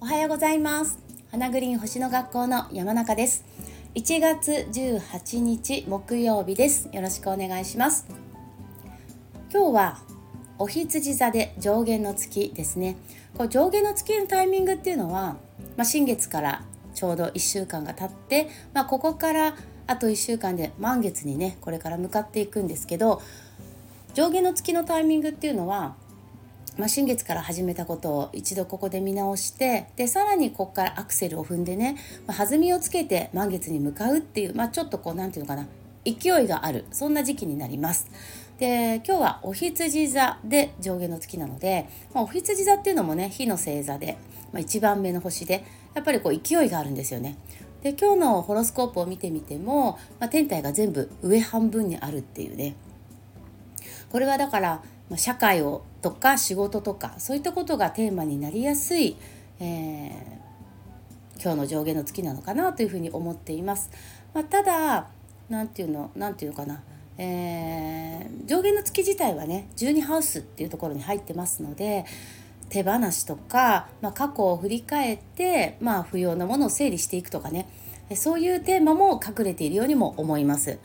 [0.00, 0.98] おはようございます。
[1.30, 3.46] 花グリーン星の学校の山中です。
[3.94, 6.90] 1月18日木曜日です。
[6.92, 8.08] よろしくお願いします。
[9.50, 9.98] 今日は
[10.58, 12.98] お羊座で上限の月ですね。
[13.38, 15.38] こう上限の月のタイミングっていうのは、
[15.78, 16.64] まあ、新月から
[16.94, 19.56] ちょうど1週間が経って、まあ、ここから
[19.86, 23.22] あと1週間で満月にねこれから向かっていくんですけど
[24.12, 25.94] 上下の月のタイミングっていうのは、
[26.76, 31.96] まあ、新月から始めたことを一度ここで見直してでさらにここからアクセルを踏んでね、
[32.26, 35.68] まあ、弾みをつけて満月に向かうっていう、まあ、ちょっとこう何て言うのかな
[36.04, 38.10] 勢いがあるそんな時期になります。
[38.58, 44.18] で今日はお羊座で上下の月なので、まあ、お羊座っていうのもね火の星座で、
[44.52, 47.36] まあ、1番目の星でやっぱりこう勢いがあるんですよね。
[47.82, 52.74] で今日のホロスコープを見てみても、まあ、天体が全部上半分にあるっていうね
[54.10, 54.82] これはだから
[55.16, 59.16] 社会をとか仕事とかそういったことがテーマになりやすい、
[59.60, 63.90] えー、今日の上下の月なのかなというふうに思っています。
[64.34, 65.08] まあ、ただ
[65.48, 66.82] 何ていうの何ていうのかな
[67.22, 72.06] えー、上限の月自体はね12ハウスっていうところに入ってますので
[72.70, 77.68] 手放しとか、まあ、過去を振り返って、まあ、不要なものを整理していくとかね
[78.14, 80.78] そういうテーマも隠れているようにも思います。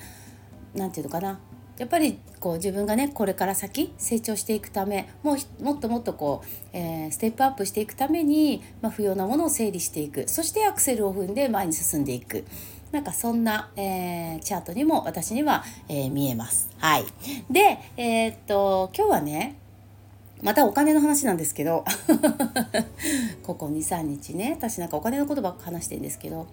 [0.76, 1.40] なんていうのかな
[1.78, 12.46] やっぱりこう自分がねこれから先成長していくためもうもっともっとこう、えー、ステップアップしていくために、まあ、不要なものを整理していくそしてアクセルを踏んで前に進んでいく。
[12.92, 16.70] なんかそんな、えー、チャートにも私には、えー、見えます。
[16.78, 17.04] はい。
[17.52, 19.58] で、え、っと今日はね
[20.42, 21.84] またお金の話なんですけど
[23.44, 26.48] ここ23日ね私なんかお金のことばっか話してるんですけど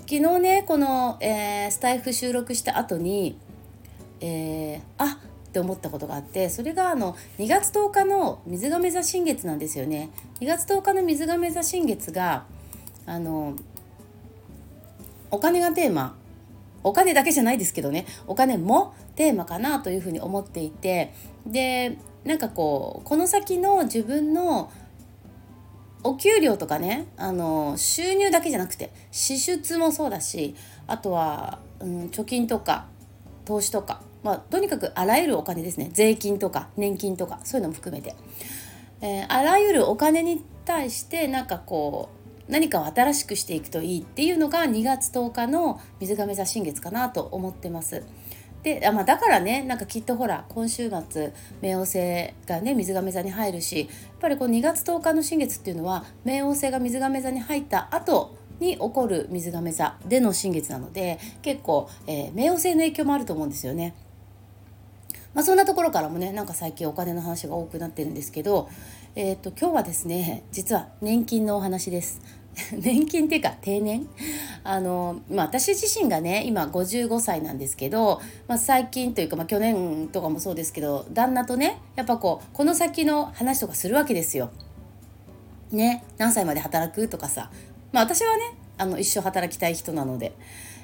[0.00, 3.36] 昨日ねこの、えー、スタイフ収録した後に、
[4.20, 10.10] えー、あって思ったことがあってそれがあの2月10日の水亀座新月なんですよね。
[10.40, 12.44] 2月10日の水亀座新月が
[13.06, 13.54] あの
[15.30, 16.16] お金がテーマ
[16.82, 21.12] お金だけじゃないですけどねお金もテーマかなというふうに思っていて
[21.46, 24.70] でなんかこうこの先の自分の
[26.04, 30.54] お給料とかねあの収入だけじゃなくて支出もそうだし
[30.86, 32.86] あとは、うん、貯金とか
[33.46, 38.16] 投資とか、まあ、とにかくあらゆるお金ですね税金とか年金とかそういうのも含めて、
[39.00, 42.08] えー、あらゆるお金に対してなんかこ
[42.48, 48.02] う何かを新しくしていくといいっていうのが2月10日の水亀座新月かなと思ってます。
[48.64, 51.32] であ、まあ、だからねなんかきっとほら今週末
[51.62, 53.88] 冥王星がね水亀座に入るしやっ
[54.18, 63.94] ぱりこう2月10日の新月っていうのは冥王星が水亀座に入った後に起こる水亀座での新月なので結構、えー、冥王星の影響もあると思うんですよね。
[65.36, 68.70] まあ、そんなところからもねなんか最近お金の話が多くなってるんですけど、
[69.14, 72.22] えーと今日はですね実は年金のお話です。
[72.72, 74.08] 年金っていうか定年？
[74.64, 84.50] あの、まあ、私自身がね今55歳なんですけど、まあ、最近というか、まあ、去年とかもそうですけど旦那とねやっぱこうこの先の話とかするわけですよ。
[85.70, 87.50] ね何歳まで働くとかさ、
[87.92, 90.32] まあ、私はねあの一生働きたい人なので、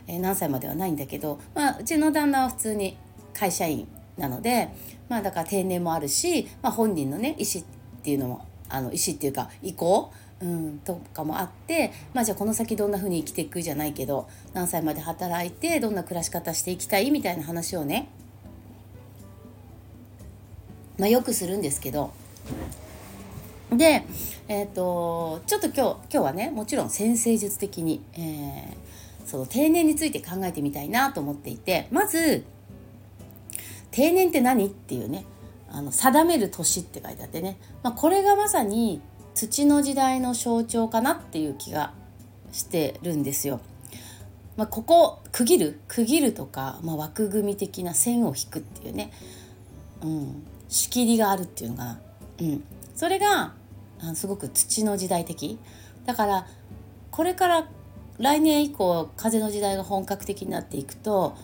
[0.07, 2.99] えー、何歳まではないんだけど、まあ、うちの旦那は普通に
[3.33, 4.69] 会社員なので、
[5.09, 7.67] まあ、だから定年もあるし、まあ、本人のね意思っ
[8.03, 17.13] ていうのもあの意思っていうか意向うん、とかもあってまあじゃあこの先どんな風に生きていくじゃないけど何歳まで働いてどんな暮らし方していきたい？
[17.13, 18.09] みたいな話をね、
[20.99, 22.11] まあ、よくするんですけど。
[23.71, 24.05] で、
[24.49, 28.75] えーと、ちょっと今日今日はねもちろん先生術的に、えー、
[29.25, 32.45] その定年について考えてみたいなと思っていてまず
[33.93, 34.67] 定年って何？
[34.67, 35.25] っていうね
[35.71, 39.01] あの定める年って書いてあってね、まあ、これがまさに
[39.35, 41.93] 土の時代の象徴かなっていう気が
[42.51, 43.61] してるんですよ。
[44.57, 45.81] まあ、ここ区切る？
[45.89, 49.13] 区切るとか、まあ、枠組み的な線を引くっていうね、
[50.03, 52.01] うん、仕切りがあるっていうのかな、
[52.41, 52.65] うん、
[52.95, 53.55] それが
[54.15, 55.59] すごく土の時代的。
[56.05, 56.47] だから
[57.11, 57.69] これから
[58.19, 61.35] 来年以降風の時代が本格的になっていくと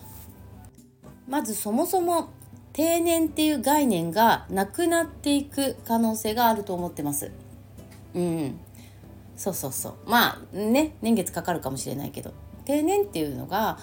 [1.27, 2.29] まずそもそも
[2.73, 7.31] 定年っていう概念がなくなっていく可能性があると思ってます。
[8.15, 8.59] うん
[9.35, 12.33] そうそうそうまあね年月かかるかもしれないけど
[12.65, 13.77] 定年っていうのが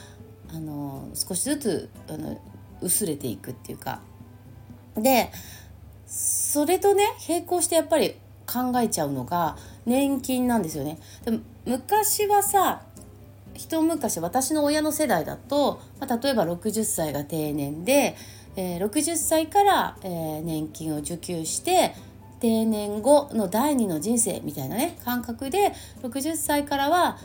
[0.53, 2.41] あの少しずつあの
[2.83, 4.01] 薄れていくっていうか
[4.97, 5.31] で
[6.07, 8.17] それとね並行してやっぱり
[8.47, 9.57] 考えちゃうのが
[9.87, 10.99] 年金なんですよね。
[11.25, 12.83] でも昔はさ
[13.55, 18.17] 一昔私の親の世代だと、まあ、例えば60歳が定年で、
[18.57, 21.95] えー、60歳から、えー、年金を受給して
[22.41, 25.73] 定年後の第二の人生みたいなね感覚で
[26.03, 27.19] 60歳からは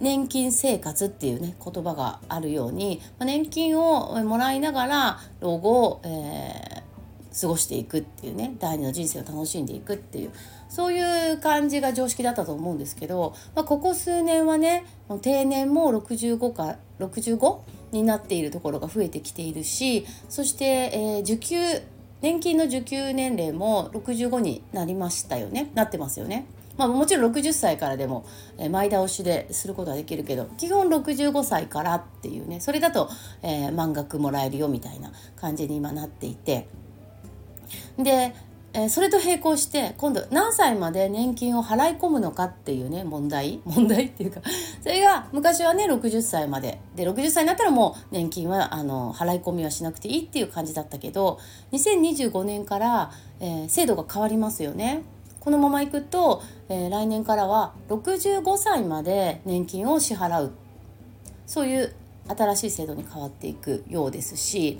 [0.00, 10.32] 年金生活っていうね言葉があるように、まあ、年金をもらいながら老後を、えー、過ごしていくっていうね第二の人生を楽しんでいくっていう
[10.68, 14.84] そういう感じが常識だったと思うんですけど、まあ、ここ数年はね
[15.20, 17.58] 定年も65か65
[17.92, 21.56] になっているところが増えてきているしそして、えー、受給
[22.22, 25.72] 年金の受給年齢も65になりましたよね。
[25.74, 26.46] なってますよね。
[26.78, 28.24] まあ、もちろん60歳からでも、
[28.70, 32.60] 前倒しですることはできるけど基本65歳からっていうね。
[32.60, 33.10] それだと、
[33.42, 36.68] えー、満額もらえるよみたいな感じに今なっていて。
[37.98, 38.34] で
[38.74, 43.60] えー、それと並行して今度何歳まで年金を払い込むのかっていうね問題。
[43.64, 44.40] 問題っていうか
[44.82, 51.38] それが昔はね60歳までで60歳になったらもう年金はあの払い込みはしなくていいっていう感じだったけど
[51.72, 55.02] 2025年から、えー、制度が変わりますよね。
[55.40, 60.52] このままいくと、えー、来年からは65歳まで年金を支払う
[61.46, 61.94] そういう
[62.28, 64.78] 新しい制度に変わっていくようですし、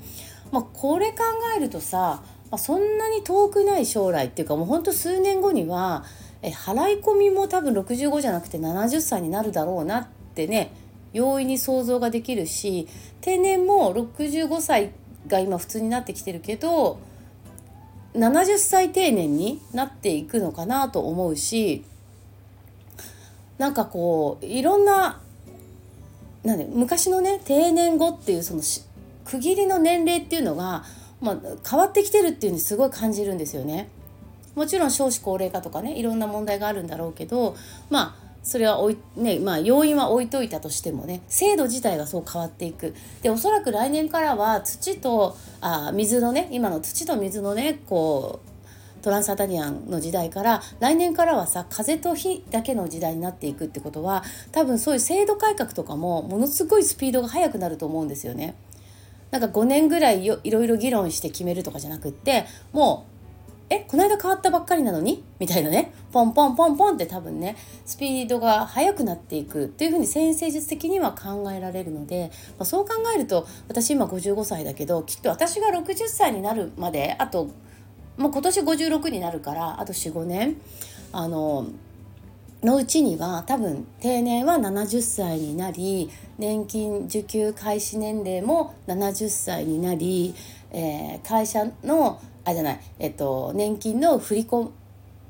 [0.52, 1.18] まあ、これ考
[1.56, 2.22] えるとさ
[2.52, 6.04] まあ、そんなに遠くない将来っていうかもうほんと数年後には
[6.42, 10.72] え払い込みも多分65じゃなくて70歳になるだろうなってね
[11.12, 12.88] 容易に想像ができるし
[13.20, 14.92] 定年も65歳
[15.26, 16.98] が今普通になってきてるけど
[18.14, 21.84] 70歳定年になっていくのかなと思うし
[23.58, 25.20] なんかこういろんな
[26.42, 28.62] なん昔のね定年後っていうその
[29.24, 30.84] 区切りの年齢っていうのが
[31.22, 31.36] まあ、
[31.68, 33.88] 変わってきてるっていうのにすごい感じるんですよね。
[34.54, 37.56] もちろん少子高齢化とかねいろんな問題があるんだろうけど
[37.90, 48.52] まあそれはおい、ねまあ、要因は置いといたとしてもね制度自体がそう変わっていくでおそらく来年からは土とあ水のね今の土と水のねこう
[49.02, 54.22] トランスアタリアンの時代から来年からはさ風と火だけの時代になっていくってことは
[54.52, 58.54] 多分そういう制度改革とかもものすごいスピードが速くなると思うんですよね。
[59.30, 63.11] なんか5年ぐらいいろいろ議論して決めるとかじゃなくってもう
[63.72, 65.24] えこの間変わったばっかりなのに？
[65.38, 65.94] みたいなね。
[66.12, 77.48] ポンポンポンポンって多分ねスピードが速くなっていくっていうふうに先生術的には考えられるので、まあ、そう考えると私今55歳だけどきっと私が60歳になるまであと
[78.18, 80.60] もう今年56になるからあと45年
[81.12, 81.66] あの
[82.62, 90.34] のうちには多分定年は70歳になり年金受給開始年齢も70歳になり、
[90.70, 94.70] えー、会社のあじゃない、えっと、年金の振り込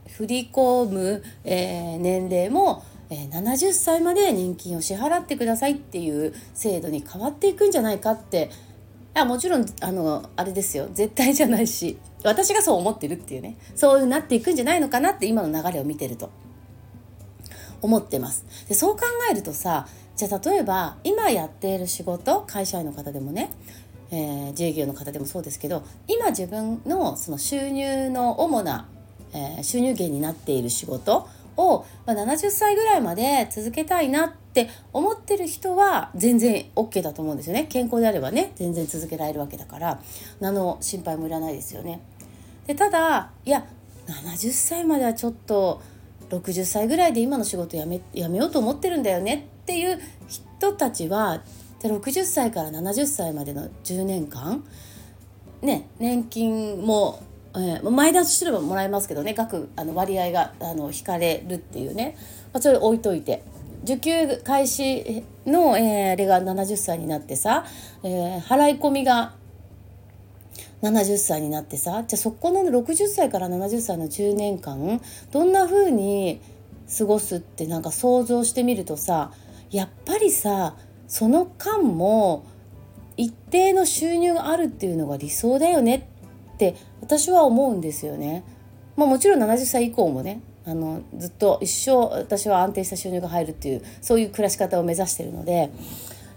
[0.09, 8.50] 振り込む、えー、年齢も、えー、70歳まで年金を支払ってくださいっていう制度に変わっていくんじゃないかって。
[9.14, 10.88] いやもちろんあのあれですよ。
[10.94, 11.99] 絶対じゃないし。
[12.25, 13.59] 私がそう思ってるっていうね。
[13.75, 16.31] そうなっていくんじゃないのかなって今の流れを見てると。
[17.82, 18.47] 思ってます。
[18.69, 19.87] でそう考えるとさ
[20.17, 23.50] じゃあ例えば今やっている仕事会社員の方でもね、
[24.12, 28.87] えー、自営業の方でもそうですけど今自分のその収入の主な、
[29.32, 31.26] えー、収入源になっている仕事
[31.56, 40.00] を、まあ、70歳ぐらいまで続けたいなって思ってる人は全然 OK だと思うんですよね健康であればね全然続けられるわけだから
[40.41, 42.00] 何の心配もいらないですよね。
[42.67, 43.64] でただいや
[44.07, 45.81] 70歳まではちょっと
[46.28, 51.42] 60歳ぐらいで今の仕事辞め辞めようと思ってるんだよねっていう人たちは
[51.88, 54.64] 60歳から70歳までの10年間
[55.62, 57.22] ね年金も、
[57.54, 62.16] えー、前倒しすればもらえますけどね額あの割合があの引かれるっていうね、
[62.52, 63.42] まあ、それ置いといて。
[63.84, 67.64] 受給開始の、えー、あれが70歳になってさ、
[68.04, 69.34] えー、払い込みが
[70.82, 76.40] 70歳になってさじゃあそこの60歳から70歳の10年間どんな風に
[76.96, 79.32] 過ごすってなんか想像してみるとさ
[79.70, 80.76] やっぱりさ
[81.12, 82.42] その間も
[83.19, 86.09] 一定の収入があるっていうのが理想だよね
[86.54, 88.45] って私は思うんですよね。
[88.97, 95.71] まあ、もちろん70歳以降もねあのずっと一生私は安定した収入が入るっていうそういう暮らし方を目指してるので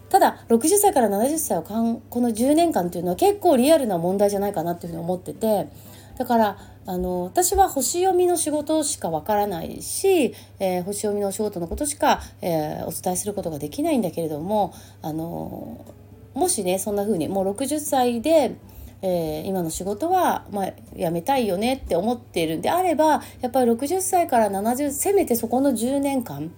[0.09, 5.69] ただ60歳から70歳をかんこの10年間っていうのは結構リアルな問題じゃないかなっていうふうに思ってて
[6.17, 15.85] だからあの私は星読みの仕事しかわからないし、えー、星読みのお仕事のことしか、えー、お伝えすることができないんだけれどもあの
[16.33, 18.55] もしねそんな風にもう60歳で
[19.01, 26.51] えー、今の仕事は、まあ、辞めたいよねって思っているんであればやっぱり60歳から70せめてそこの10年間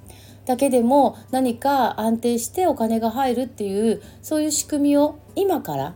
[0.45, 5.93] だけでも何か安定してお金が入るっていうそういう仕組みを今から、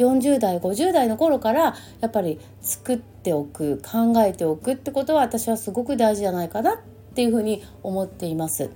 [0.00, 6.78] 40代50代の頃からやっぱり作っておく考えておくってことは私はすごく大事じゃないかなっ
[7.14, 8.70] ていうふうに思っています。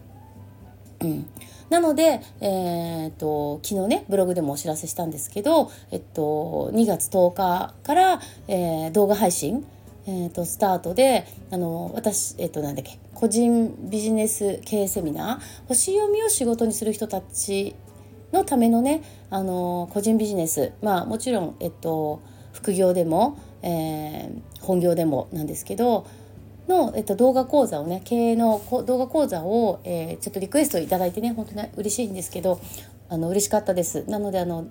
[1.00, 1.26] うん、
[1.70, 9.66] なので、えーと、昨日ねブログでもお知らせしたんですけど、えっと、2月10日から、えー、動画配信、
[10.06, 17.74] えーと、スタートであの私、えっと、なんだっけ個人ビジネス経営セミナー星読みを仕事にする人たち
[18.34, 22.22] のためのねあの個人ビジネスまあもちろん、えっと、
[22.52, 26.06] 副業でも、えー、本業でもなんですけど
[26.68, 32.60] の、えっと、動画講座をね経営の動画講座を、えー、ちょっとリクエストいただいてね本当に嬉しいんですけど
[33.08, 34.04] あの嬉しかったです。
[34.08, 34.66] なのであの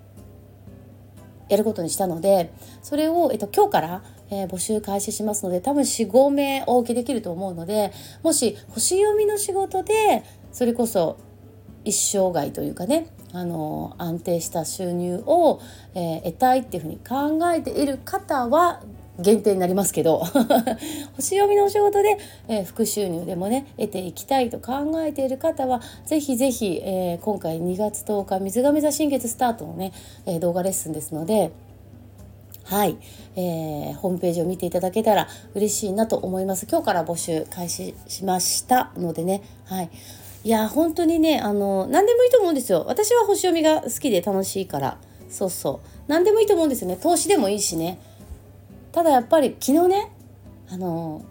[1.48, 2.52] やることにしたので
[2.82, 7.92] それを、えっと、今日から、えー、募集開始しますので多分45名お受けできると思うので
[8.22, 11.18] もし星読みの仕事でそれこそ
[11.84, 15.60] 一生涯というかねあの安定した収入を、
[15.94, 18.80] えー、得たいっていうふうに考えている方は
[19.18, 20.18] 限定になりますけど
[21.16, 29.92] 星読みのお仕事で、えー、副収入でもね得ていきたいと考えている方はぜひぜひ、えー、今回2月10日水亀座新月スタートのね、
[30.26, 31.50] え、動画レッスンですので
[32.64, 32.96] はい、
[33.36, 36.66] えー、ホームページを見ていただけたら嬉しいなと思います。
[36.66, 39.90] 今日から募集開始しましたのでねはい。
[40.44, 42.84] いや本当にねあの何でもいいと思うんですよ。
[42.86, 44.98] 私は星読みが好きで楽しいから。
[45.30, 45.88] そうそう。
[46.06, 46.96] 何でもいいと思うんですよね。
[46.96, 47.98] 投資でもいいしね。
[48.92, 50.12] ただやっぱり昨日ね
[50.70, 51.24] あの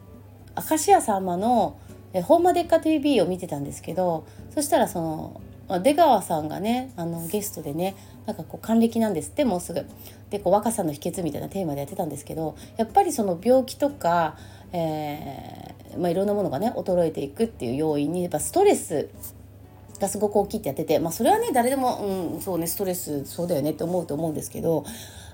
[0.58, 1.78] 明石家さんまの
[2.12, 5.00] 「えホンマでっか TV」を見てたんですけどそしたらそ
[5.70, 9.86] の出川さんがねあのゲストでねなんかこう還暦なんですってもうすぐ。
[10.32, 14.36] でこう若さの秘訣みたいなテーマでやってたんですけどやっぱりその病気とか、
[14.74, 19.10] えーまあ、いろんなものがね衰えていくっていう要因にやっぱストレス
[20.00, 24.86] がすごく大きいってやってて、まあ、それはね誰でも、うん、そうねストレスそうだよねって思うと思うんですけど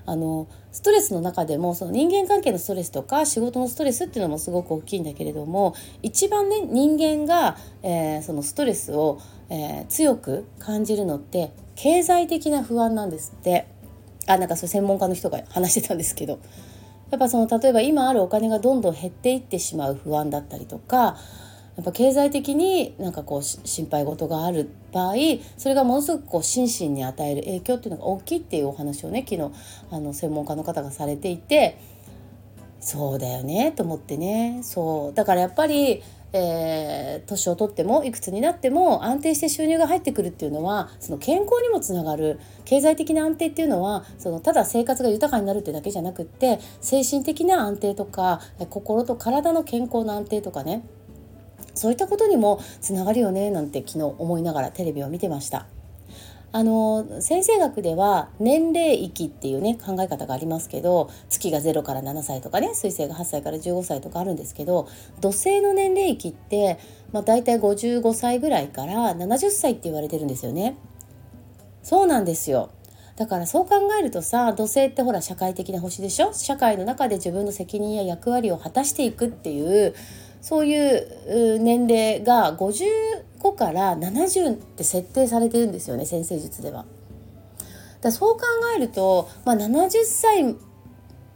[0.06, 13.66] あのストレスの中でもその人間関係のストレスとか仕事のストレスっていうのもすごく大きいんだけれども一番ね人間が、えー、そのストレスを、えー、強く感じるのって経済的な不安なんですって。
[14.26, 16.38] あなんかそれ専門家の人が話してたんですけど。
[17.10, 21.16] やっぱその例えば今あるお金がどんどん減っていってしまう不安だったりとか
[21.76, 25.14] やっぱ経済的になんかこう心配事がある場合
[25.56, 29.50] それがものすごくこう心身に与える影響っていうのが大きいっていうお話をね昨日
[29.90, 31.78] あの専門家の方がされていて
[32.80, 34.60] そうだよねと思ってね。
[34.62, 35.14] そう。
[35.14, 36.02] だからやっぱり
[36.32, 50.84] えー、年をとってもいくつになっても安定して収入が入ってくるっていうのはその健康にもつながる経済的な安定っていうのはそのただ生活が豊かになるってだけじゃなくって精神的な安定とか心と体の健康の安定とかね
[51.74, 55.66] そういったことにもつながるよねなんて昨日思いながらテレビを見てました。
[56.52, 64.88] あの先生学では年齢域っていうね考え方がありますけど月が0から7歳とかね水星が8歳から15歳とかあるんですけど
[65.20, 66.80] 土星の年齢域って、
[67.12, 70.76] まあ、大体55歳ぐらいから70歳って言われてるんですよね。
[71.82, 72.70] そうなんですよ
[73.16, 76.32] だからそう考えるとさ土星ってほら社会的な星でしょ？
[76.32, 79.94] 社会の中で自分の責任や役割を果たしていくっていう
[80.40, 80.76] そうい
[81.56, 82.52] う年齢が
[83.40, 86.84] 5から70って設定されてるんですよね先生術では。
[88.00, 88.42] だそう考
[88.74, 90.44] えると、まあ、70歳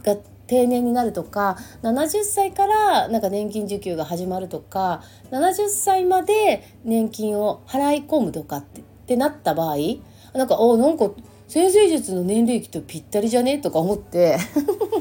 [0.02, 9.76] が定年になるとか70歳からなんか年金受給が始まるとか70歳まで年金を払い込むとかってってなった場合
[10.32, 11.10] なんかおなんか
[11.48, 13.58] 先生術の年齢期とぴったりじゃね？
[13.58, 14.38] とか思って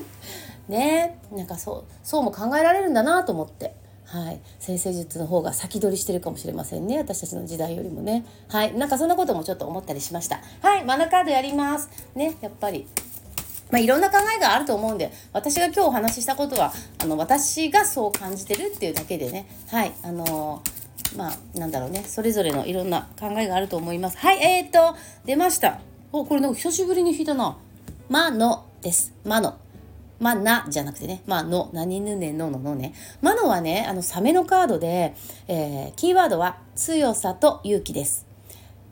[0.68, 3.76] ねなんかそうそうも考えられるんだなと思って。
[4.14, 7.00] はい、先生術の方が先取りしてるかもしれませんね。
[7.00, 8.24] 私たちの時代よりもね。
[8.48, 8.78] はい。
[8.78, 10.40] なんかそんなこともちょっと思ったりしました。
[10.62, 10.86] はい。
[10.86, 11.90] マナカードやります。
[12.14, 12.38] ね。
[12.40, 12.86] やっぱり。
[13.72, 19.48] まあ、いろんな考えがあると思うんで私が今日お話ししたことはあの私がそう感じてるっていうだけでね。
[19.72, 19.92] はい。
[20.04, 22.04] あのー、まあなんだろうね。
[22.06, 24.18] それぞれのいろんな考えがあると思います。
[24.18, 24.38] はい。
[24.44, 25.80] えー、っと出ました。
[26.12, 27.58] おこれなんか久しぶりに弾いたな
[28.10, 29.58] 「まの」です「まの」
[30.24, 32.94] まあ、なじゃなくてね、まあ、の、何ぬねのののね。
[33.22, 35.16] まのはね、あの、サメのカードで、
[35.50, 38.26] えー、キーワードは強さと勇気です。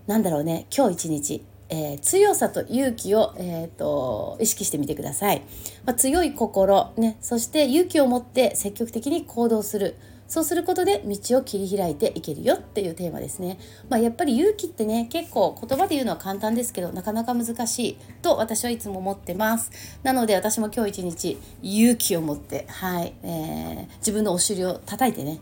[0.07, 5.41] なんだろうね、今日一日、えー、強さと勇気を、えーと、意識してみてください、
[5.85, 9.95] まあ、強い心、ね、そして勇気を持って積極的に行動する。
[10.31, 13.59] そうすることで道を切り開いていけるよっていうテーマですね。
[13.89, 19.71] まあ、やっぱり勇気ってね結構言葉で言うのは簡単ですけどなかなか難しいと私はいつも思ってます。
[20.03, 25.41] なので私も今日一日勇気を持ってはい、えー、自分のお尻を叩いてね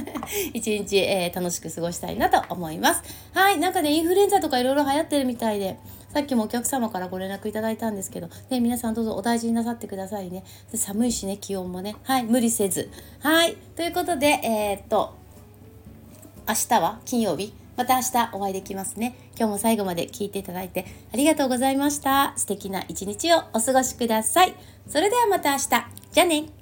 [0.54, 3.02] 一日、えー、楽しく過ごしたいなと思います。
[3.34, 5.76] はいなんかねインフルエンザとかいろいろ流行ってるみたいで
[6.12, 10.44] さっきもお客様からご連絡いただいたんですけど、ね、皆さんどうぞお大事になさってくださいね。
[10.74, 11.96] 寒いしね気温もね。
[12.04, 12.90] はい無理せず。
[13.20, 15.14] はいということでえー、っと
[16.46, 17.54] 明日は金曜日。
[17.74, 19.16] また明日お会いできますね。
[19.38, 22.34] 今日も最後まで聞いていただいてありがとうございました。
[22.36, 24.54] 素敵な一日をお過ごしください。
[24.86, 25.68] それではまた明日。
[26.12, 26.61] じゃあね。